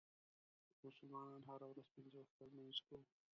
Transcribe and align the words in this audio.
مونږ 0.69 0.81
مسلمانان 0.87 1.41
هره 1.49 1.65
ورځ 1.71 1.87
پنځه 1.95 2.17
وخته 2.21 2.41
لمونځ 2.51 2.77
کوو. 2.87 3.03